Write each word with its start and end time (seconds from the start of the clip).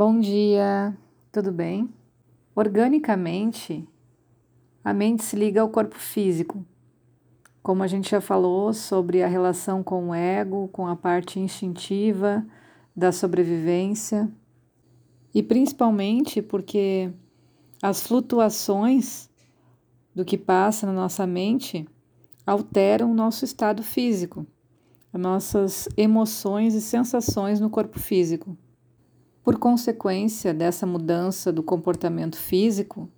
Bom 0.00 0.20
dia, 0.20 0.96
tudo 1.32 1.50
bem? 1.50 1.92
Organicamente, 2.54 3.84
a 4.84 4.94
mente 4.94 5.24
se 5.24 5.34
liga 5.34 5.60
ao 5.60 5.68
corpo 5.68 5.96
físico. 5.96 6.64
Como 7.60 7.82
a 7.82 7.88
gente 7.88 8.08
já 8.08 8.20
falou 8.20 8.72
sobre 8.72 9.24
a 9.24 9.26
relação 9.26 9.82
com 9.82 10.10
o 10.10 10.14
ego, 10.14 10.68
com 10.68 10.86
a 10.86 10.94
parte 10.94 11.40
instintiva 11.40 12.46
da 12.94 13.10
sobrevivência, 13.10 14.30
e 15.34 15.42
principalmente 15.42 16.40
porque 16.40 17.12
as 17.82 18.06
flutuações 18.06 19.28
do 20.14 20.24
que 20.24 20.38
passa 20.38 20.86
na 20.86 20.92
nossa 20.92 21.26
mente 21.26 21.88
alteram 22.46 23.10
o 23.10 23.16
nosso 23.16 23.44
estado 23.44 23.82
físico, 23.82 24.46
as 25.12 25.20
nossas 25.20 25.88
emoções 25.96 26.76
e 26.76 26.80
sensações 26.80 27.58
no 27.58 27.68
corpo 27.68 27.98
físico. 27.98 28.56
Por 29.48 29.58
consequência 29.58 30.52
dessa 30.52 30.84
mudança 30.84 31.50
do 31.50 31.62
comportamento 31.62 32.36
físico, 32.36 33.08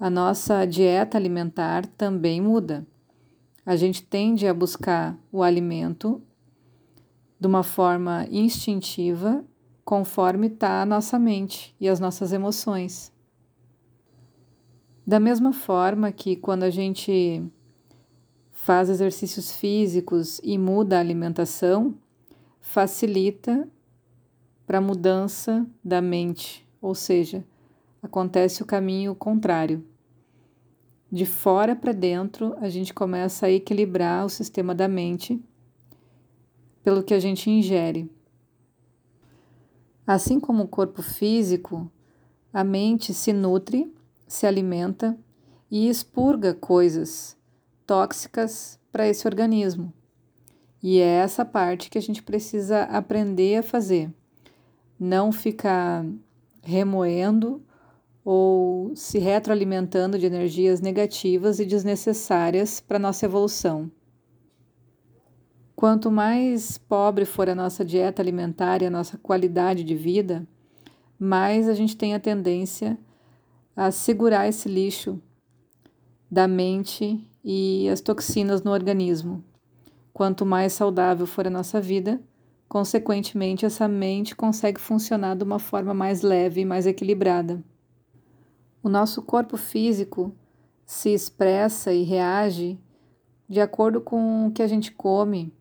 a 0.00 0.10
nossa 0.10 0.64
dieta 0.64 1.16
alimentar 1.16 1.86
também 1.86 2.40
muda. 2.40 2.84
A 3.64 3.76
gente 3.76 4.02
tende 4.02 4.48
a 4.48 4.52
buscar 4.52 5.16
o 5.30 5.44
alimento 5.44 6.20
de 7.38 7.46
uma 7.46 7.62
forma 7.62 8.26
instintiva, 8.32 9.44
conforme 9.84 10.48
está 10.48 10.82
a 10.82 10.84
nossa 10.84 11.20
mente 11.20 11.72
e 11.78 11.88
as 11.88 12.00
nossas 12.00 12.32
emoções. 12.32 13.12
Da 15.06 15.20
mesma 15.20 15.52
forma 15.52 16.10
que 16.10 16.34
quando 16.34 16.64
a 16.64 16.70
gente 16.70 17.48
faz 18.50 18.90
exercícios 18.90 19.52
físicos 19.52 20.40
e 20.42 20.58
muda 20.58 20.96
a 20.96 21.00
alimentação, 21.00 21.94
facilita 22.60 23.68
para 24.66 24.78
a 24.78 24.80
mudança 24.80 25.66
da 25.82 26.00
mente, 26.00 26.66
ou 26.80 26.94
seja, 26.94 27.44
acontece 28.02 28.62
o 28.62 28.66
caminho 28.66 29.14
contrário. 29.14 29.84
De 31.10 31.26
fora 31.26 31.76
para 31.76 31.92
dentro, 31.92 32.56
a 32.58 32.68
gente 32.68 32.92
começa 32.92 33.46
a 33.46 33.50
equilibrar 33.50 34.24
o 34.24 34.30
sistema 34.30 34.74
da 34.74 34.88
mente 34.88 35.40
pelo 36.82 37.02
que 37.02 37.14
a 37.14 37.20
gente 37.20 37.48
ingere. 37.50 38.10
Assim 40.06 40.40
como 40.40 40.64
o 40.64 40.68
corpo 40.68 41.02
físico, 41.02 41.90
a 42.52 42.64
mente 42.64 43.14
se 43.14 43.32
nutre, 43.32 43.92
se 44.26 44.46
alimenta 44.46 45.16
e 45.70 45.88
expurga 45.88 46.52
coisas 46.52 47.36
tóxicas 47.86 48.78
para 48.90 49.08
esse 49.08 49.26
organismo. 49.26 49.92
E 50.82 50.98
é 50.98 51.06
essa 51.06 51.44
parte 51.44 51.88
que 51.88 51.96
a 51.96 52.02
gente 52.02 52.22
precisa 52.22 52.82
aprender 52.84 53.56
a 53.56 53.62
fazer 53.62 54.12
não 54.98 55.32
ficar 55.32 56.04
remoendo 56.62 57.62
ou 58.24 58.96
se 58.96 59.18
retroalimentando 59.18 60.18
de 60.18 60.26
energias 60.26 60.80
negativas 60.80 61.60
e 61.60 61.66
desnecessárias 61.66 62.80
para 62.80 62.98
nossa 62.98 63.26
evolução. 63.26 63.90
Quanto 65.76 66.10
mais 66.10 66.78
pobre 66.78 67.24
for 67.24 67.48
a 67.48 67.54
nossa 67.54 67.84
dieta 67.84 68.22
alimentar 68.22 68.80
e 68.80 68.86
a 68.86 68.90
nossa 68.90 69.18
qualidade 69.18 69.84
de 69.84 69.94
vida, 69.94 70.46
mais 71.18 71.68
a 71.68 71.74
gente 71.74 71.96
tem 71.96 72.14
a 72.14 72.20
tendência 72.20 72.96
a 73.76 73.90
segurar 73.90 74.48
esse 74.48 74.68
lixo 74.68 75.20
da 76.30 76.48
mente 76.48 77.28
e 77.44 77.88
as 77.88 78.00
toxinas 78.00 78.62
no 78.62 78.70
organismo. 78.70 79.44
Quanto 80.12 80.46
mais 80.46 80.72
saudável 80.72 81.26
for 81.26 81.46
a 81.46 81.50
nossa 81.50 81.80
vida, 81.80 82.20
Consequentemente, 82.74 83.64
essa 83.64 83.86
mente 83.86 84.34
consegue 84.34 84.80
funcionar 84.80 85.36
de 85.36 85.44
uma 85.44 85.60
forma 85.60 85.94
mais 85.94 86.22
leve 86.22 86.62
e 86.62 86.64
mais 86.64 86.88
equilibrada. 86.88 87.62
O 88.82 88.88
nosso 88.88 89.22
corpo 89.22 89.56
físico 89.56 90.34
se 90.84 91.10
expressa 91.10 91.92
e 91.92 92.02
reage 92.02 92.76
de 93.48 93.60
acordo 93.60 94.00
com 94.00 94.48
o 94.48 94.50
que 94.50 94.60
a 94.60 94.66
gente 94.66 94.90
come 94.90 95.54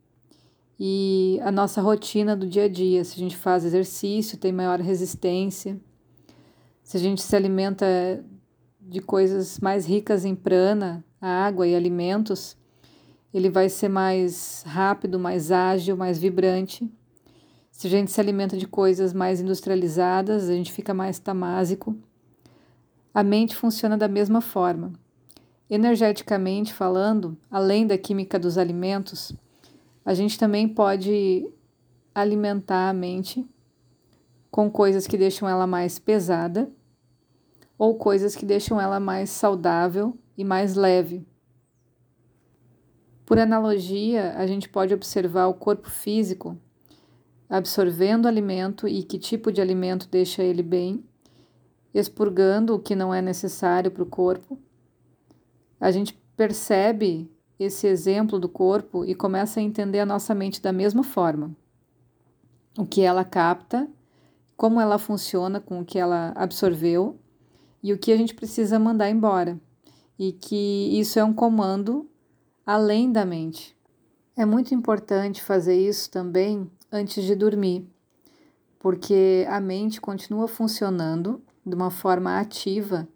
e 0.79 1.39
a 1.43 1.51
nossa 1.51 1.83
rotina 1.83 2.35
do 2.35 2.47
dia 2.47 2.63
a 2.63 2.67
dia. 2.67 3.03
Se 3.03 3.13
a 3.13 3.19
gente 3.19 3.37
faz 3.37 3.63
exercício, 3.63 4.35
tem 4.35 4.51
maior 4.51 4.79
resistência. 4.79 5.79
Se 6.81 6.97
a 6.97 6.99
gente 6.99 7.21
se 7.21 7.35
alimenta 7.35 8.25
de 8.81 9.01
coisas 9.01 9.59
mais 9.59 9.85
ricas 9.85 10.25
em 10.25 10.33
prana, 10.33 11.05
água 11.21 11.67
e 11.67 11.75
alimentos, 11.75 12.57
ele 13.31 13.51
vai 13.51 13.69
ser 13.69 13.87
mais 13.87 14.63
rápido, 14.65 15.19
mais 15.19 15.51
ágil, 15.51 15.95
mais 15.95 16.17
vibrante. 16.17 16.91
Se 17.73 17.87
a 17.87 17.89
gente 17.89 18.11
se 18.11 18.21
alimenta 18.21 18.55
de 18.55 18.67
coisas 18.67 19.13
mais 19.13 19.41
industrializadas, 19.41 20.47
a 20.47 20.53
gente 20.53 20.71
fica 20.71 20.93
mais 20.93 21.17
tamásico. 21.17 21.97
A 23.11 23.23
mente 23.23 23.55
funciona 23.55 23.97
da 23.97 24.07
mesma 24.07 24.41
forma. 24.41 24.93
Energeticamente 25.67 26.71
falando, 26.71 27.35
além 27.49 27.87
da 27.87 27.97
química 27.97 28.37
dos 28.37 28.59
alimentos, 28.59 29.33
a 30.05 30.13
gente 30.13 30.37
também 30.37 30.67
pode 30.67 31.51
alimentar 32.13 32.89
a 32.89 32.93
mente 32.93 33.43
com 34.51 34.69
coisas 34.69 35.07
que 35.07 35.17
deixam 35.17 35.49
ela 35.49 35.65
mais 35.65 35.97
pesada 35.97 36.71
ou 37.75 37.95
coisas 37.95 38.35
que 38.35 38.45
deixam 38.45 38.79
ela 38.79 38.99
mais 38.99 39.31
saudável 39.31 40.15
e 40.37 40.43
mais 40.43 40.75
leve. 40.75 41.25
Por 43.25 43.39
analogia, 43.39 44.35
a 44.37 44.45
gente 44.45 44.69
pode 44.69 44.93
observar 44.93 45.47
o 45.47 45.55
corpo 45.55 45.89
físico 45.89 46.55
absorvendo 47.49 48.27
alimento 48.27 48.87
e 48.87 49.03
que 49.03 49.19
tipo 49.19 49.51
de 49.51 49.61
alimento 49.61 50.07
deixa 50.09 50.43
ele 50.43 50.63
bem, 50.63 51.03
expurgando 51.93 52.75
o 52.75 52.79
que 52.79 52.95
não 52.95 53.13
é 53.13 53.21
necessário 53.21 53.91
para 53.91 54.03
o 54.03 54.07
corpo. 54.07 54.57
A 55.79 55.91
gente 55.91 56.13
percebe 56.35 57.29
esse 57.59 57.87
exemplo 57.87 58.39
do 58.39 58.49
corpo 58.49 59.05
e 59.05 59.13
começa 59.13 59.59
a 59.59 59.63
entender 59.63 59.99
a 59.99 60.05
nossa 60.05 60.33
mente 60.33 60.61
da 60.61 60.71
mesma 60.71 61.03
forma. 61.03 61.55
O 62.77 62.85
que 62.85 63.01
ela 63.01 63.23
capta, 63.23 63.87
como 64.57 64.81
ela 64.81 64.97
funciona 64.97 65.59
com 65.59 65.81
o 65.81 65.85
que 65.85 65.99
ela 65.99 66.33
absorveu 66.35 67.19
e 67.81 67.93
o 67.93 67.97
que 67.97 68.11
a 68.11 68.17
gente 68.17 68.33
precisa 68.33 68.79
mandar 68.79 69.09
embora. 69.09 69.59
E 70.17 70.31
que 70.31 70.89
isso 70.97 71.19
é 71.19 71.23
um 71.23 71.33
comando 71.33 72.09
além 72.65 73.11
da 73.11 73.25
mente. 73.25 73.75
É 74.35 74.45
muito 74.45 74.73
importante 74.73 75.43
fazer 75.43 75.75
isso 75.75 76.09
também 76.09 76.69
antes 76.93 77.23
de 77.23 77.33
dormir, 77.33 77.89
porque 78.77 79.47
a 79.49 79.59
mente 79.59 79.99
continua 79.99 80.47
funcionando 80.47 81.41
de 81.65 81.73
uma 81.73 81.89
forma 81.89 82.39
ativa 82.39 83.07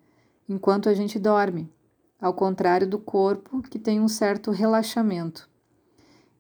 enquanto 0.50 0.90
a 0.90 0.96
gente 0.96 1.20
dorme, 1.20 1.72
ao 2.20 2.34
contrário 2.34 2.90
do 2.90 2.98
corpo 2.98 3.62
que 3.62 3.78
tem 3.78 4.02
um 4.02 4.08
certo 4.08 4.50
relaxamento. 4.50 5.48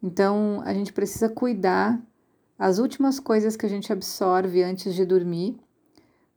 Então, 0.01 0.63
a 0.65 0.73
gente 0.73 0.91
precisa 0.91 1.29
cuidar 1.29 2.01
as 2.57 2.79
últimas 2.79 3.19
coisas 3.19 3.55
que 3.55 3.67
a 3.67 3.69
gente 3.69 3.93
absorve 3.93 4.63
antes 4.63 4.95
de 4.95 5.05
dormir, 5.05 5.55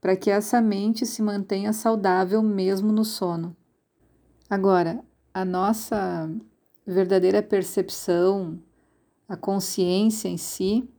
para 0.03 0.17
que 0.17 0.31
essa 0.31 0.61
mente 0.61 1.07
se 1.07 1.23
mantenha 1.23 1.73
saudável 1.73 2.43
mesmo 2.43 2.93
no 2.93 3.07
sono. 3.07 3.57
Agora, 4.51 5.03
a 5.33 5.45
nossa 5.47 6.31
verdadeira 6.87 7.43
percepção, 7.43 8.59
a 9.31 9.37
consciência 9.37 10.29
em 10.29 10.37
si, 10.37 10.91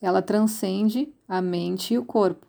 ela 0.00 0.22
transcende 0.22 1.12
a 1.28 1.42
mente 1.42 1.92
e 1.92 1.98
o 1.98 2.04
corpo. 2.06 2.46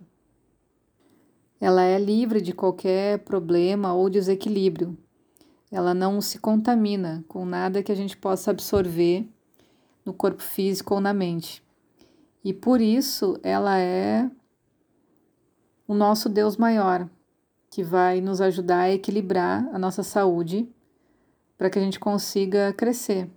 Ela 1.60 1.84
é 1.84 2.00
livre 2.00 2.40
de 2.40 2.54
qualquer 2.54 3.20
problema 3.20 3.94
ou 3.94 4.10
desequilíbrio. 4.10 4.98
Ela 5.70 5.94
não 5.94 6.22
se 6.22 6.40
contamina 6.40 7.26
com 7.28 7.46
nada 7.46 7.84
que 7.84 7.92
a 7.92 7.96
gente 7.96 8.16
possa 8.16 8.52
absorver 8.52 9.28
no 10.06 10.14
corpo 10.14 10.42
físico 10.42 10.96
ou 10.96 11.02
na 11.02 11.14
mente. 11.14 11.62
E 12.42 12.54
por 12.54 12.80
isso 12.80 13.38
ela 13.44 13.78
é 13.78 14.32
o 15.86 15.94
nosso 15.94 16.30
Deus 16.30 16.56
maior, 16.56 17.06
que 17.70 17.84
vai 17.84 18.22
nos 18.22 18.40
ajudar 18.40 18.84
a 18.84 18.92
equilibrar 18.92 19.70
a 19.74 19.78
nossa 19.78 20.04
saúde 20.04 20.70
para 21.58 21.70
que 21.70 21.78
a 21.78 21.82
gente 21.82 22.00
consiga 22.00 22.72
crescer. 22.72 23.30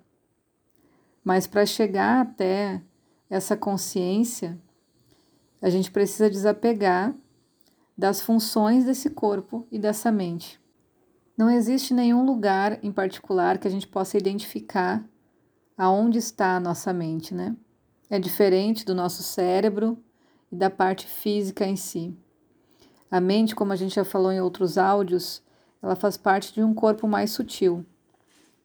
Mas 1.25 1.47
para 1.47 1.65
chegar 1.65 2.21
até 2.21 2.83
essa 3.31 3.57
consciência, 3.57 4.59
a 5.61 5.71
gente 5.71 5.91
precisa 5.91 6.29
desapegar 6.29 7.15
das 7.97 8.21
funções 8.21 8.85
desse 8.85 9.09
corpo 9.09 9.67
e 9.73 9.79
dessa 9.79 10.13
mente. 10.13 10.61
Não 11.37 11.51
existe 11.51 11.95
nenhum 11.95 12.25
lugar 12.25 12.79
em 12.85 12.93
particular 12.93 13.59
que 13.59 13.67
a 13.67 13.71
gente 13.71 13.89
possa 13.89 14.19
identificar 14.19 15.05
aonde 15.77 16.19
está 16.19 16.57
a 16.57 16.61
nossa 16.61 16.93
mente, 16.93 17.35
né? 17.35 17.57
É 18.11 18.19
diferente 18.19 18.85
do 18.85 18.95
nosso 18.95 19.23
cérebro 19.23 19.99
e 20.53 20.55
da 20.55 20.69
parte 20.69 21.07
física 21.07 21.67
em 21.67 21.75
si. 21.77 22.15
A 23.11 23.21
mente, 23.21 23.57
como 23.57 23.73
a 23.73 23.77
gente 23.77 23.95
já 23.95 24.05
falou 24.05 24.31
em 24.31 24.41
outros 24.41 24.77
áudios, 24.77 25.43
ela 25.83 25.97
faz 25.97 26.17
parte 26.17 26.53
de 26.53 26.63
um 26.63 26.75
corpo 26.75 27.09
mais 27.09 27.31
sutil 27.31 27.85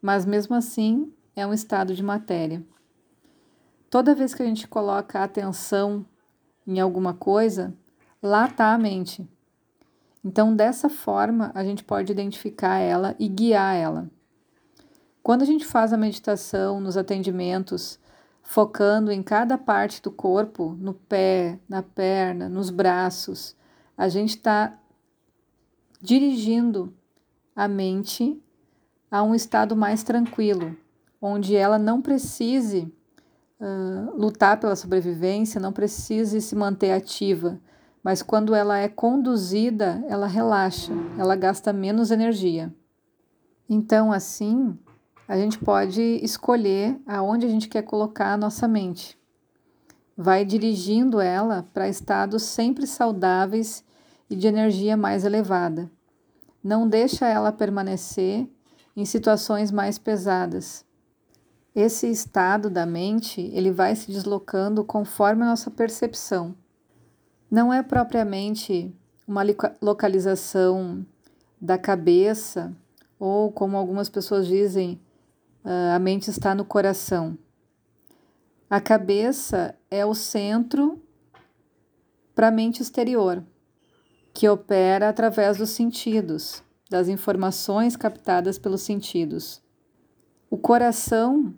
mas 0.01 0.25
mesmo 0.25 0.56
assim 0.56 1.11
é 1.39 1.47
um 1.47 1.53
estado 1.53 1.95
de 1.95 2.03
matéria. 2.03 2.63
Toda 3.89 4.13
vez 4.13 4.33
que 4.33 4.44
a 4.44 4.45
gente 4.45 4.68
coloca 4.68 5.24
atenção 5.24 6.06
em 6.68 6.80
alguma 6.80 7.13
coisa, 7.13 7.74
lá 8.21 8.45
está 8.45 8.74
a 8.74 8.77
mente. 8.77 9.27
Então, 10.24 10.56
dessa 10.56 10.89
forma, 10.89 11.51
a 11.56 11.63
gente 11.63 11.83
pode 11.83 12.12
identificar 12.12 12.77
ela 12.77 13.15
e 13.18 13.27
guiar 13.27 13.75
ela. 13.75 14.09
Quando 15.24 15.41
a 15.41 15.45
gente 15.45 15.65
faz 15.65 15.94
a 15.94 15.97
meditação 15.97 16.80
nos 16.81 16.97
atendimentos, 16.97 18.00
focando 18.44 19.12
em 19.12 19.24
cada 19.24 19.57
parte 19.57 20.01
do 20.01 20.12
corpo, 20.12 20.75
no 20.80 20.94
pé, 20.94 21.59
na 21.68 21.81
perna, 21.81 22.50
nos 22.50 22.69
braços, 22.69 23.56
a 23.97 24.09
gente 24.09 24.31
está 24.31 24.77
dirigindo 26.01 26.94
a 27.56 27.68
mente 27.68 28.42
a 29.12 29.24
um 29.24 29.33
estado 29.33 29.75
mais 29.75 30.03
tranquilo, 30.03 30.75
onde 31.21 31.56
ela 31.56 31.77
não 31.77 32.01
precise 32.01 32.92
uh, 33.60 34.18
lutar 34.18 34.60
pela 34.60 34.75
sobrevivência, 34.75 35.60
não 35.60 35.74
precise 35.74 36.42
se 36.42 36.56
manter 36.56 36.92
ativa, 36.92 37.60
mas 38.04 38.21
quando 38.21 38.56
ela 38.56 38.77
é 38.77 38.88
conduzida, 38.88 40.04
ela 40.07 40.27
relaxa, 40.27 40.94
ela 41.18 41.36
gasta 41.36 41.74
menos 41.74 42.12
energia. 42.12 42.74
Então, 43.69 44.12
assim, 44.12 44.77
a 45.27 45.38
gente 45.38 45.60
pode 45.60 46.01
escolher 46.24 47.00
aonde 47.06 47.45
a 47.45 47.50
gente 47.50 47.68
quer 47.68 47.83
colocar 47.83 48.33
a 48.33 48.38
nossa 48.38 48.68
mente. 48.68 49.18
Vai 50.18 50.44
dirigindo 50.44 51.21
ela 51.21 51.68
para 51.74 51.88
estados 51.88 52.44
sempre 52.44 52.88
saudáveis 52.88 53.83
e 54.30 54.36
de 54.36 54.48
energia 54.48 54.98
mais 54.98 55.24
elevada. 55.24 55.89
Não 56.63 56.88
deixa 56.88 57.27
ela 57.27 57.51
permanecer 57.51 58.50
em 58.95 59.06
situações 59.06 59.71
mais 59.71 59.98
pesadas. 59.98 60.86
Esse 61.81 62.11
estado 62.11 62.69
da 62.69 62.85
mente, 62.85 63.39
ele 63.53 63.71
vai 63.71 63.95
se 63.95 64.11
deslocando 64.11 64.83
conforme 64.83 65.43
a 65.43 65.45
nossa 65.45 65.71
percepção. 65.71 66.53
Não 67.49 67.73
é 67.73 67.81
propriamente 67.81 68.93
uma 69.25 69.43
localização 69.81 71.05
da 71.59 71.77
cabeça, 71.77 72.75
ou 73.17 73.49
como 73.49 73.77
algumas 73.77 74.09
pessoas 74.09 74.45
dizem, 74.45 74.99
ah, 75.63 75.95
a 75.95 75.99
mente 75.99 76.29
está 76.29 76.53
no 76.53 76.65
coração. 76.65 77.37
A 78.69 78.81
cabeça 78.81 79.73
é 79.89 80.05
o 80.05 80.13
centro 80.13 81.01
para 82.35 82.49
a 82.49 82.51
mente 82.51 82.81
exterior, 82.81 83.41
que 84.33 84.49
opera 84.49 85.07
através 85.07 85.55
dos 85.55 85.69
sentidos, 85.69 86.61
das 86.89 87.07
informações 87.07 87.95
captadas 87.95 88.59
pelos 88.59 88.81
sentidos. 88.81 89.63
O 90.49 90.57
coração 90.57 91.55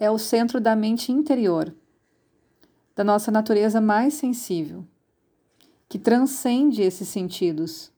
é 0.00 0.10
o 0.10 0.16
centro 0.16 0.58
da 0.58 0.74
mente 0.74 1.12
interior, 1.12 1.74
da 2.96 3.04
nossa 3.04 3.30
natureza 3.30 3.82
mais 3.82 4.14
sensível, 4.14 4.82
que 5.86 5.98
transcende 5.98 6.80
esses 6.80 7.06
sentidos. 7.06 7.92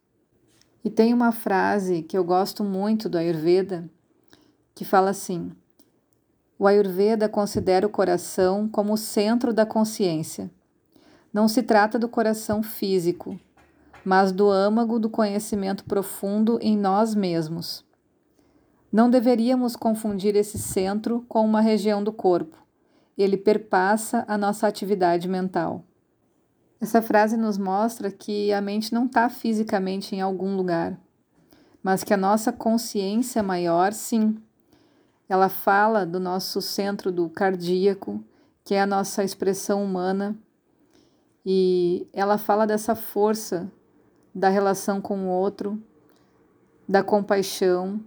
E 0.85 0.91
tem 0.91 1.15
uma 1.15 1.31
frase 1.31 2.03
que 2.03 2.19
eu 2.19 2.25
gosto 2.25 2.65
muito 2.65 3.09
do 3.09 3.17
Ayurveda, 3.17 3.89
que 4.75 4.85
fala 4.85 5.11
assim: 5.11 5.53
O 6.59 6.67
Ayurveda 6.67 7.29
considera 7.29 7.87
o 7.87 7.91
coração 7.91 8.69
como 8.69 8.95
o 8.95 8.99
centro 8.99 9.55
da 9.55 9.65
consciência. 9.65 10.51
Não 11.33 11.47
se 11.47 11.63
trata 11.63 12.01
do 12.01 12.09
coração 12.09 12.65
físico, 12.65 13.39
mas 14.05 14.33
do 14.33 14.51
âmago 14.51 14.99
do 14.99 15.09
conhecimento 15.09 15.85
profundo 15.85 16.59
em 16.61 16.77
nós 16.77 17.15
mesmos. 17.15 17.85
Não 18.93 19.09
deveríamos 19.09 19.75
confundir 19.75 20.37
esse 20.37 20.59
centro 20.59 21.25
com 21.27 21.43
uma 21.43 21.63
região 21.63 22.05
do 22.05 22.13
corpo. 22.13 22.59
Ele 23.17 23.39
perpassa 23.39 24.23
a 24.29 24.37
nossa 24.37 24.67
atividade 24.67 25.27
mental. 25.27 25.83
Essa 26.79 27.01
frase 27.01 27.39
nos 27.39 27.57
mostra 27.57 28.11
que 28.11 28.53
a 28.53 28.61
mente 28.61 28.93
não 28.93 29.07
está 29.07 29.31
fisicamente 29.31 30.15
em 30.15 30.21
algum 30.21 30.57
lugar, 30.57 30.99
mas 31.83 32.05
que 32.05 32.13
a 32.13 32.19
nossa 32.19 32.53
consciência 32.53 33.43
maior, 33.43 33.95
sim. 33.95 34.37
Ela 35.27 35.49
fala 35.49 36.05
do 36.05 36.21
nosso 36.21 36.61
centro 36.61 37.11
do 37.11 37.31
cardíaco, 37.31 38.23
que 38.63 38.75
é 38.75 38.83
a 38.83 38.87
nossa 38.87 39.25
expressão 39.25 39.83
humana, 39.83 40.37
e 41.47 42.07
ela 42.13 42.37
fala 42.37 42.67
dessa 42.67 42.95
força 42.95 43.73
da 44.35 44.51
relação 44.51 45.01
com 45.01 45.27
o 45.27 45.29
outro, 45.29 45.83
da 46.87 47.03
compaixão, 47.03 48.01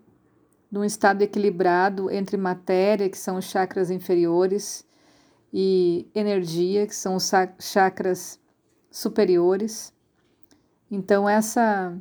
de 0.76 0.80
um 0.80 0.84
estado 0.84 1.22
equilibrado 1.22 2.12
entre 2.12 2.36
matéria, 2.36 3.10
que 3.10 3.18
são 3.18 3.38
os 3.38 3.46
chakras 3.46 3.90
inferiores, 3.90 4.86
e 5.54 6.06
energia, 6.14 6.86
que 6.86 6.94
são 6.94 7.16
os 7.16 7.32
chakras 7.60 8.38
superiores. 8.92 9.94
Então, 10.92 11.30
essa 11.30 11.98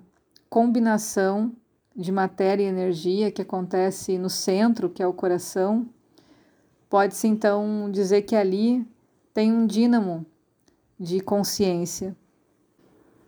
combinação 0.50 1.54
de 1.94 2.10
matéria 2.10 2.64
e 2.64 2.66
energia 2.66 3.30
que 3.30 3.42
acontece 3.42 4.18
no 4.18 4.28
centro, 4.28 4.90
que 4.90 5.00
é 5.00 5.06
o 5.06 5.12
coração, 5.12 5.88
pode-se 6.90 7.28
então 7.28 7.88
dizer 7.92 8.22
que 8.22 8.34
ali 8.34 8.84
tem 9.32 9.52
um 9.52 9.68
dínamo 9.68 10.26
de 10.98 11.20
consciência 11.20 12.16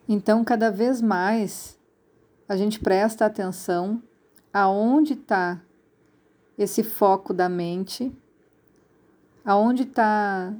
então, 0.09 0.45
cada 0.45 0.71
vez 0.71 1.03
mais 1.03 1.77
a 2.49 2.57
gente 2.57 2.79
presta 2.79 3.27
atenção 3.27 4.01
aonde 4.59 5.13
está 5.13 5.61
esse 6.57 6.83
foco 6.83 7.35
da 7.35 7.47
mente, 7.47 8.11
aonde 9.45 9.83
está 9.83 10.55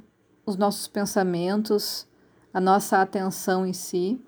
os 0.45 0.55
nossos 0.55 0.87
pensamentos, 0.87 2.07
a 2.53 2.61
nossa 2.61 3.01
atenção 3.01 3.65
em 3.65 3.73
si 3.73 4.21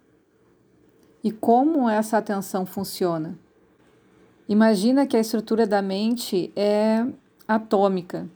e 1.24 1.32
como 1.32 1.88
essa 1.88 2.18
atenção 2.18 2.66
funciona. 2.66 3.38
Imagina 4.48 5.06
que 5.06 5.16
a 5.16 5.20
estrutura 5.20 5.68
da 5.68 5.84
mente 5.84 6.52
é 6.56 7.06
atômica, 7.48 8.28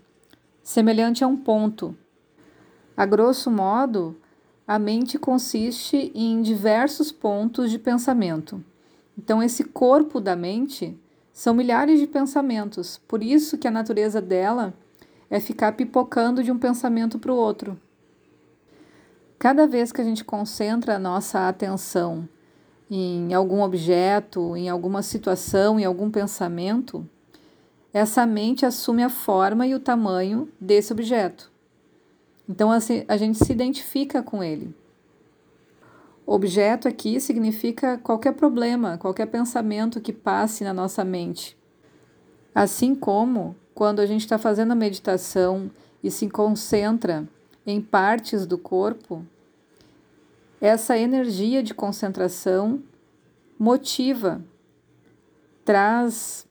semelhante 0.61 1.23
a 1.23 1.27
um 1.27 1.35
ponto. 1.35 1.97
A 2.95 3.07
grosso 3.07 3.49
modo, 3.49 4.15
a 4.67 4.77
mente 4.77 5.17
consiste 5.17 6.11
em 6.13 6.43
diversos 6.43 7.11
pontos 7.11 7.71
de 7.71 7.79
pensamento. 7.79 8.63
Então, 9.17 9.41
esse 9.41 9.63
corpo 9.63 10.21
da 10.21 10.35
mente 10.35 10.95
são 11.33 11.55
milhares 11.55 11.99
de 11.99 12.05
pensamentos, 12.05 13.01
por 13.07 13.23
isso 13.23 13.57
que 13.57 13.67
a 13.67 13.71
natureza 13.71 14.21
dela 14.21 14.73
é 15.29 15.39
ficar 15.39 15.71
pipocando 15.71 16.43
de 16.43 16.51
um 16.51 16.59
pensamento 16.59 17.17
para 17.17 17.33
o 17.33 17.35
outro. 17.35 17.77
Cada 19.39 19.65
vez 19.65 19.91
que 19.91 19.99
a 19.99 20.03
gente 20.03 20.23
concentra 20.23 20.95
a 20.95 20.99
nossa 20.99 21.49
atenção 21.49 22.29
em 22.89 23.33
algum 23.33 23.63
objeto, 23.63 24.55
em 24.55 24.69
alguma 24.69 25.01
situação, 25.01 25.79
em 25.79 25.85
algum 25.85 26.11
pensamento, 26.11 27.03
essa 27.91 28.25
mente 28.25 28.65
assume 28.65 29.03
a 29.03 29.09
forma 29.09 29.65
e 29.65 29.73
o 29.73 29.79
tamanho 29.79 30.47
desse 30.61 30.93
objeto. 30.93 31.51
Então, 32.47 32.71
assim, 32.71 33.03
a 33.07 33.17
gente 33.17 33.43
se 33.43 33.51
identifica 33.51 34.21
com 34.21 34.43
ele. 34.43 34.73
Objeto 36.25 36.87
aqui 36.87 37.19
significa 37.19 37.97
qualquer 37.97 38.33
problema, 38.33 38.97
qualquer 38.97 39.25
pensamento 39.27 39.99
que 39.99 40.13
passe 40.13 40.63
na 40.63 40.73
nossa 40.73 41.03
mente. 41.03 41.57
Assim 42.55 42.95
como 42.95 43.55
quando 43.73 43.99
a 43.99 44.05
gente 44.05 44.21
está 44.21 44.37
fazendo 44.37 44.71
a 44.71 44.75
meditação 44.75 45.69
e 46.03 46.09
se 46.09 46.29
concentra 46.29 47.27
em 47.65 47.81
partes 47.81 48.45
do 48.45 48.57
corpo, 48.57 49.25
essa 50.61 50.97
energia 50.97 51.61
de 51.61 51.73
concentração 51.73 52.81
motiva, 53.59 54.41
traz 55.65 56.47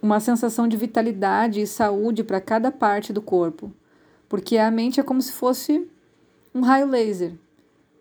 uma 0.00 0.20
sensação 0.20 0.66
de 0.66 0.76
vitalidade 0.76 1.60
e 1.60 1.66
saúde 1.66 2.24
para 2.24 2.40
cada 2.40 2.70
parte 2.70 3.12
do 3.12 3.22
corpo 3.22 3.72
porque 4.32 4.56
a 4.56 4.70
mente 4.70 4.98
é 4.98 5.02
como 5.02 5.20
se 5.20 5.30
fosse 5.30 5.86
um 6.54 6.62
raio 6.62 6.86
laser. 6.86 7.34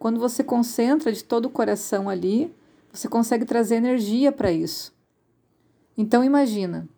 Quando 0.01 0.20
você 0.20 0.43
concentra 0.43 1.13
de 1.13 1.24
todo 1.24 1.46
o 1.46 1.50
coração 1.51 2.10
ali, 2.10 2.51
você 2.91 3.08
consegue 3.08 3.46
trazer 3.46 3.75
energia 3.75 4.31
para 4.31 4.51
isso. 4.51 4.91
Então 5.96 6.24
imagina, 6.24 6.89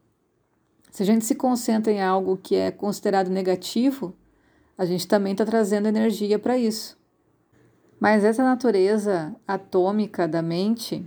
se 0.89 1.03
a 1.03 1.05
gente 1.05 1.25
se 1.25 1.36
concentra 1.36 1.91
em 1.91 2.01
algo 2.01 2.38
que 2.38 2.55
é 2.55 2.72
considerado 2.72 3.29
negativo, 3.29 4.15
a 4.77 4.86
gente 4.86 5.05
também 5.05 5.33
está 5.33 5.45
trazendo 5.45 5.89
energia 5.89 6.39
para 6.39 6.57
isso. 6.57 6.98
Mas 8.00 8.24
essa 8.24 8.41
natureza 8.41 9.36
atômica 9.45 10.25
da 10.25 10.41
mente 10.41 11.05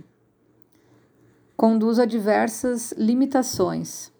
conduz 1.55 1.97
a 1.97 2.05
diversas 2.05 2.91
limitações. 2.91 4.13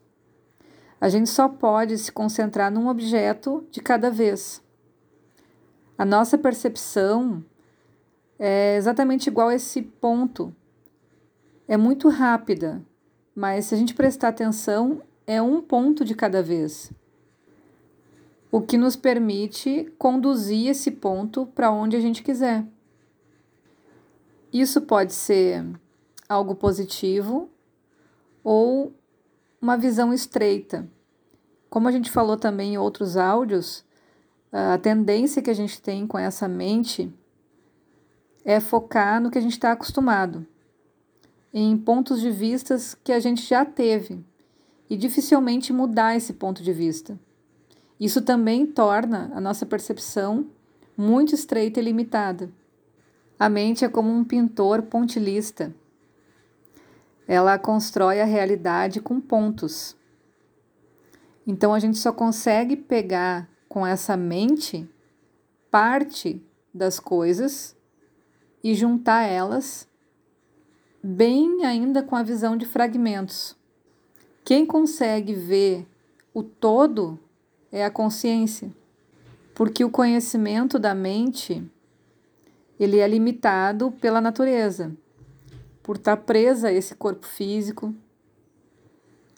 A 1.00 1.10
gente 1.10 1.30
só 1.30 1.48
pode 1.48 1.96
se 2.00 2.12
concentrar 2.12 2.72
num 2.72 2.88
objeto 2.88 3.64
de 3.70 3.82
cada 3.82 4.10
vez. 4.10 4.64
A 5.96 6.04
nossa 6.04 6.40
percepção 6.40 7.46
é 8.40 8.76
exatamente 8.76 9.28
igual 9.28 9.50
a 9.50 9.56
esse 9.56 9.82
ponto. 9.82 10.54
É 11.68 11.76
muito 11.76 12.10
rápida, 12.10 12.82
mas 13.36 13.66
se 13.66 13.76
a 13.76 13.78
gente 13.78 13.94
prestar 13.94 14.30
atenção, 14.30 15.02
é 15.26 15.42
um 15.42 15.62
ponto 15.62 16.06
de 16.06 16.16
cada 16.16 16.42
vez. 16.42 16.92
O 18.52 18.62
que 18.62 18.78
nos 18.78 18.96
permite 18.96 19.92
conduzir 19.98 20.70
esse 20.70 20.92
ponto 20.92 21.46
para 21.48 21.70
onde 21.72 21.98
a 21.98 22.00
gente 22.00 22.24
quiser. 22.24 22.66
Isso 24.54 24.82
pode 24.82 25.14
ser 25.14 25.66
algo 26.30 26.56
positivo 26.56 27.50
ou 28.44 28.94
uma 29.62 29.78
visão 29.78 30.14
estreita. 30.14 30.88
Como 31.70 31.88
a 31.88 31.92
gente 31.92 32.10
falou 32.10 32.38
também 32.38 32.76
em 32.76 32.78
outros 32.78 33.18
áudios, 33.18 33.84
a 34.52 34.78
tendência 34.78 35.42
que 35.42 35.50
a 35.50 35.54
gente 35.54 35.82
tem 35.82 36.08
com 36.08 36.18
essa 36.18 36.48
mente 36.48 37.14
é 38.48 38.62
focar 38.62 39.22
no 39.22 39.30
que 39.30 39.38
a 39.38 39.42
gente 39.42 39.52
está 39.52 39.74
acostumado, 39.74 40.48
em 41.54 41.78
pontos 41.78 42.22
de 42.22 42.32
vistas 42.32 42.96
que 43.04 43.12
a 43.12 43.20
gente 43.20 43.42
já 43.42 43.66
teve 43.66 44.24
e 44.90 44.96
dificilmente 44.96 45.74
mudar 45.74 46.16
esse 46.16 46.32
ponto 46.32 46.64
de 46.64 46.72
vista. 46.72 47.20
Isso 48.00 48.22
também 48.22 48.66
torna 48.66 49.30
a 49.36 49.42
nossa 49.42 49.66
percepção 49.66 50.48
muito 50.96 51.36
estreita 51.36 51.82
e 51.82 51.84
limitada. 51.84 52.50
A 53.38 53.50
mente 53.50 53.84
é 53.84 53.90
como 53.90 54.10
um 54.10 54.24
pintor 54.24 54.84
pontilhista. 54.84 55.76
Ela 57.28 57.60
constrói 57.60 58.22
a 58.22 58.26
realidade 58.26 59.02
com 59.02 59.20
pontos. 59.20 59.94
Então 61.46 61.74
a 61.74 61.80
gente 61.80 61.98
só 61.98 62.14
consegue 62.14 62.78
pegar 62.78 63.50
com 63.68 63.86
essa 63.86 64.16
mente 64.16 64.90
parte 65.70 66.42
das 66.74 66.98
coisas 66.98 67.77
e 68.64 68.74
juntar 68.74 69.24
elas 69.24 69.88
bem 71.02 71.64
ainda 71.66 72.04
com 72.04 72.16
a 72.16 72.24
visão 72.24 72.58
de 72.58 72.66
fragmentos. 72.66 73.56
Quem 74.44 74.66
consegue 74.66 75.34
ver 75.34 75.88
o 76.34 76.44
todo 76.44 77.20
é 77.72 77.84
a 77.84 77.92
consciência, 77.92 78.72
porque 79.54 79.84
o 79.84 79.90
conhecimento 79.90 80.78
da 80.78 80.94
mente 80.94 81.64
ele 82.80 83.00
é 83.00 83.08
limitado 83.08 83.92
pela 83.92 84.22
natureza, 84.22 84.96
por 85.82 85.96
estar 85.96 86.18
presa 86.18 86.68
a 86.68 86.74
esse 86.74 86.94
corpo 86.94 87.26
físico, 87.26 87.94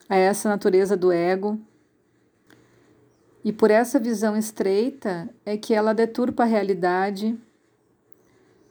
a 0.10 0.16
essa 0.16 0.50
natureza 0.50 0.98
do 0.98 1.12
ego. 1.12 1.60
E 3.46 3.54
por 3.54 3.72
essa 3.72 4.00
visão 4.00 4.36
estreita 4.36 5.30
é 5.46 5.56
que 5.56 5.74
ela 5.74 5.94
deturpa 5.94 6.44
a 6.44 6.48
realidade, 6.48 7.38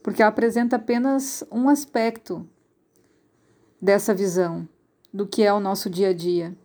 porque 0.03 0.23
apresenta 0.23 0.77
apenas 0.77 1.45
um 1.51 1.69
aspecto 1.69 2.47
dessa 3.81 4.15
visão 4.15 4.69
do 5.13 5.27
que 5.27 5.43
é 5.43 5.53
o 5.53 5.61
nosso 5.61 5.89
dia 5.89 6.11
a 6.11 6.13
dia. 6.13 6.57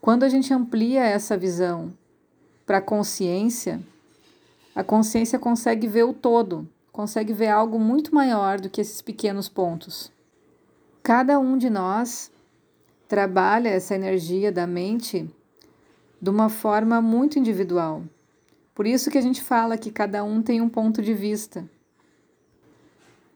Quando 0.00 0.24
a 0.24 0.28
gente 0.28 0.52
amplia 0.52 1.04
essa 1.04 1.36
visão 1.36 1.92
para 2.66 2.78
a 2.78 2.82
consciência, 2.82 3.80
a 4.74 4.82
consciência 4.82 5.38
consegue 5.38 5.86
ver 5.86 6.04
o 6.04 6.12
todo, 6.12 6.68
consegue 6.90 7.32
ver 7.32 7.48
algo 7.48 7.78
muito 7.78 8.14
maior 8.14 8.60
do 8.60 8.68
que 8.68 8.80
esses 8.80 9.00
pequenos 9.00 9.48
pontos. 9.48 10.10
Cada 11.02 11.38
um 11.38 11.56
de 11.56 11.68
nós 11.68 12.30
trabalha 13.08 13.68
essa 13.68 13.94
energia 13.94 14.50
da 14.50 14.66
mente 14.66 15.28
de 16.20 16.30
uma 16.30 16.48
forma 16.48 17.00
muito 17.00 17.38
individual. 17.38 18.04
Por 18.74 18.86
isso 18.86 19.10
que 19.10 19.18
a 19.18 19.22
gente 19.22 19.42
fala 19.42 19.76
que 19.76 19.90
cada 19.90 20.24
um 20.24 20.40
tem 20.40 20.60
um 20.60 20.68
ponto 20.68 21.02
de 21.02 21.12
vista. 21.12 21.68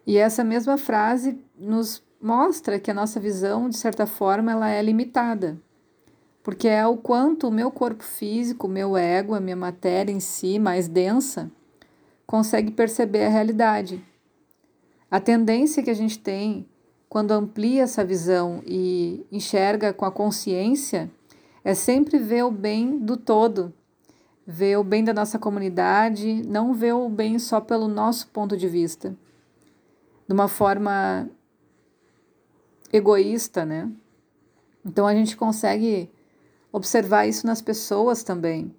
E 0.07 0.17
essa 0.17 0.45
mesma 0.45 0.79
frase 0.79 1.39
nos 1.59 2.03
mostra 2.21 2.79
que 2.79 2.91
a 2.91 2.95
nossa 2.95 3.19
visão, 3.19 3.69
de 3.69 3.77
certa 3.77 4.07
forma, 4.07 4.53
ela 4.53 4.71
é 4.71 4.81
limitada. 4.81 5.59
Porque 6.43 6.69
é 6.69 6.87
o 6.87 6.97
quanto 6.97 7.49
o 7.49 7.53
meu 7.53 7.73
corpo 7.73 8.05
físico, 8.05 8.69
o 8.69 8.71
meu 8.71 8.97
ego, 8.97 9.35
a 9.35 9.41
minha 9.41 9.57
matéria 9.57 10.13
em 10.13 10.21
si, 10.21 10.61
mais 10.61 10.87
densa, 10.87 11.51
consegue 12.25 12.71
perceber 12.71 13.25
a 13.25 13.31
realidade. 13.31 14.01
A 15.11 15.19
tendência 15.19 15.83
que 15.83 15.91
a 15.91 15.95
gente 15.95 16.19
tem 16.19 16.69
quando 17.09 17.33
amplia 17.33 17.83
essa 17.83 18.05
visão 18.05 18.63
e 18.65 19.27
enxerga 19.31 19.93
com 19.93 20.05
a 20.05 20.11
consciência 20.11 21.11
é 21.65 21.75
sempre 21.75 22.19
ver 22.19 22.45
o 22.45 22.51
bem 22.51 22.99
do 22.99 23.17
todo, 23.17 23.73
ver 24.47 24.77
o 24.77 24.85
bem 24.85 25.03
da 25.03 25.13
nossa 25.13 25.39
comunidade, 25.39 26.43
não 26.47 26.73
ver 26.73 26.95
o 26.95 27.09
bem 27.09 27.39
só 27.41 27.61
pelo 27.61 27.89
nosso 27.89 28.29
ponto 28.29 28.57
de 28.57 28.69
vista, 28.69 29.17
de 30.27 30.33
uma 30.33 30.49
forma 30.49 31.29
egoísta, 32.93 33.65
né? 33.65 33.91
Então 34.85 35.07
a 35.07 35.15
gente 35.15 35.37
consegue 35.37 36.11
observar 36.73 37.27
isso 37.27 37.47
nas 37.47 37.61
pessoas 37.61 38.23
também. 38.23 38.75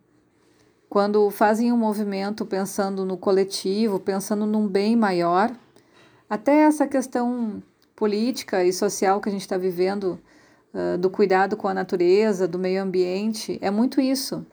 Quando 0.89 1.29
fazem 1.29 1.71
um 1.71 1.77
movimento 1.77 2.45
pensando 2.45 3.03
no 3.03 3.17
coletivo, 3.17 3.99
pensando 3.99 4.45
num 4.45 4.67
bem 4.67 4.95
maior, 4.95 5.51
até 6.29 6.61
essa 6.61 6.87
questão 6.87 7.61
política 7.95 8.63
e 8.63 8.71
social 8.71 9.19
que 9.19 9.27
a 9.27 9.31
gente 9.31 9.41
está 9.41 9.57
vivendo, 9.57 10.19
uh, 10.73 10.97
do 10.97 11.09
cuidado 11.09 11.57
com 11.57 11.67
a 11.67 11.73
natureza, 11.73 12.47
do 12.47 12.59
meio 12.59 12.81
ambiente, 12.81 13.57
é 13.61 13.71
muito 13.71 13.99
isso. 13.99 14.45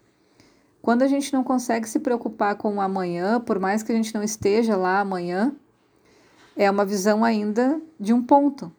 Quando 0.82 1.02
a 1.02 1.06
gente 1.06 1.32
não 1.32 1.44
consegue 1.44 1.88
se 1.88 2.00
preocupar 2.00 2.56
com 2.56 2.76
o 2.76 2.80
amanhã, 2.80 3.40
por 3.40 3.58
mais 3.58 3.82
que 3.82 3.92
a 3.92 3.94
gente 3.94 4.14
não 4.14 4.22
esteja 4.22 4.76
lá 4.76 5.00
amanhã, 5.00 5.54
é 6.56 6.70
uma 6.70 6.84
visão 6.84 7.24
ainda 7.24 7.80
de 7.98 8.12
um 8.12 8.22
ponto. 8.22 8.72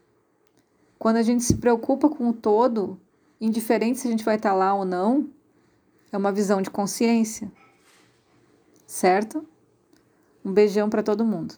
Quando 0.98 1.18
a 1.18 1.24
gente 1.24 1.44
se 1.44 1.58
preocupa 1.58 2.10
com 2.10 2.30
o 2.30 2.34
todo, 2.34 3.00
indiferente 3.40 4.00
se 4.00 4.08
a 4.08 4.12
gente 4.12 4.24
vai 4.24 4.36
estar 4.38 4.54
lá 4.54 4.74
ou 4.74 4.86
não, 4.86 5.30
é 6.12 6.18
uma 6.18 6.32
visão 6.32 6.62
de 6.62 6.70
consciência. 6.70 7.52
Certo? 8.88 9.46
Um 10.44 10.54
beijão 10.54 10.90
para 10.90 11.04
todo 11.04 11.26
mundo. 11.26 11.56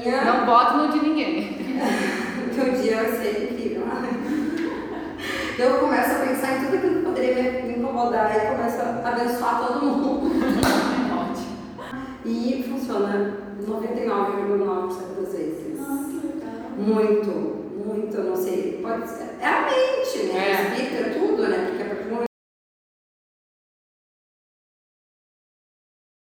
Minha. 0.00 0.24
Não 0.24 0.46
bota 0.46 0.74
no 0.74 0.92
de 0.92 1.06
ninguém. 1.06 1.56
Meu 2.56 2.72
dia 2.72 2.96
vai 2.96 3.12
ser 3.12 3.52
incrível. 3.52 3.82
Eu 5.58 5.74
começo 5.74 6.10
a 6.10 6.26
pensar 6.26 6.56
em 6.56 6.64
tudo 6.64 6.76
aquilo 6.76 6.94
que 6.94 7.04
poderia 7.04 7.62
me 7.64 7.76
incomodar 7.76 8.34
e 8.34 8.56
começo 8.56 8.80
a 8.80 9.08
abençoar 9.08 9.66
todo 9.66 9.84
mundo. 9.84 10.30
Ótimo. 11.20 11.56
E 12.24 12.64
funciona 12.66 13.36
99,9% 13.66 15.20
das 15.20 15.32
vezes. 15.34 15.80
Ah, 15.80 16.04
que 16.08 16.26
legal. 16.26 16.50
Muito, 16.78 17.30
muito, 17.86 18.22
não 18.22 18.36
sei. 18.36 18.80
Pode 18.82 19.06
ser. 19.06 19.36
É 19.38 19.46
a 19.46 19.66
mente, 19.66 20.32
né? 20.32 20.70